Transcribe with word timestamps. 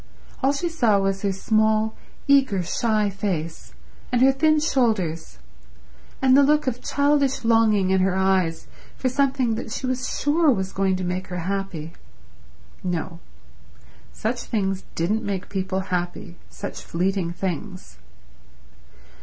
All 0.41 0.51
she 0.51 0.67
saw 0.67 0.97
was 0.97 1.21
her 1.21 1.31
small, 1.31 1.93
eager, 2.27 2.63
shy 2.63 3.11
face, 3.11 3.75
and 4.11 4.19
her 4.23 4.31
thin 4.31 4.59
shoulders, 4.59 5.37
and 6.23 6.35
the 6.35 6.41
look 6.41 6.65
of 6.65 6.81
childish 6.81 7.43
longing 7.45 7.91
in 7.91 8.01
her 8.01 8.15
eyes 8.15 8.65
for 8.97 9.09
something 9.09 9.53
that 9.53 9.71
she 9.71 9.85
was 9.85 10.17
sure 10.19 10.51
was 10.51 10.73
going 10.73 10.95
to 10.95 11.03
make 11.03 11.27
her 11.27 11.41
happy. 11.41 11.93
No; 12.83 13.19
such 14.11 14.41
things 14.45 14.85
didn't 14.95 15.21
make 15.23 15.49
people 15.49 15.81
happy, 15.93 16.35
such 16.49 16.81
fleeting 16.81 17.31
things. 17.33 17.99